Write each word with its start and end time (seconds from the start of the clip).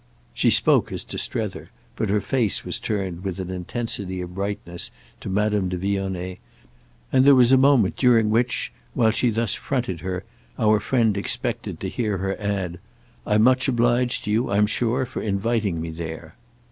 She 0.33 0.49
spoke 0.49 0.91
as 0.91 1.03
to 1.03 1.19
Strether, 1.19 1.69
but 1.95 2.09
her 2.09 2.19
face 2.19 2.65
was 2.65 2.79
turned 2.79 3.23
with 3.23 3.37
an 3.37 3.51
intensity 3.51 4.19
of 4.19 4.33
brightness 4.33 4.89
to 5.19 5.29
Madame 5.29 5.69
de 5.69 5.77
Vionnet, 5.77 6.39
and 7.11 7.23
there 7.23 7.35
was 7.35 7.51
a 7.51 7.55
moment 7.55 7.97
during 7.97 8.31
which, 8.31 8.73
while 8.95 9.11
she 9.11 9.29
thus 9.29 9.53
fronted 9.53 9.99
her, 9.99 10.23
our 10.57 10.79
friend 10.79 11.17
expected 11.17 11.79
to 11.81 11.87
hear 11.87 12.17
her 12.17 12.35
add: 12.41 12.79
"I'm 13.27 13.43
much 13.43 13.67
obliged 13.67 14.23
to 14.23 14.31
you, 14.31 14.49
I'm 14.49 14.65
sure, 14.65 15.05
for 15.05 15.21
inviting 15.21 15.79
me 15.79 15.91
there." 15.91 16.33